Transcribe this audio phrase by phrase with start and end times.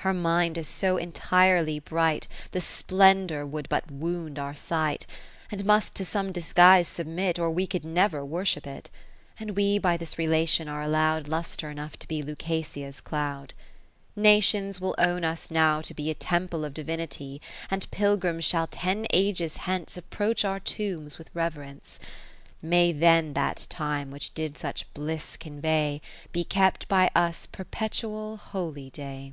[0.00, 5.04] Her mind is so entirely bright, The splendour would but wound our sight,
[5.50, 7.40] And must to some disguise submit.
[7.40, 8.88] Or we could never worship it.
[9.40, 13.52] And we by this relation are allow'd Lustre enough to be Lucasia's cloud.
[14.14, 18.68] Nations will own us now to be A Temple of Divinity; 20 And pilgrims shall
[18.68, 21.98] ten ages hence Approach our tombs with reverence.
[22.62, 26.00] May then that time which did such bliss convey.
[26.30, 29.32] Be kept by us perpetual Holy day.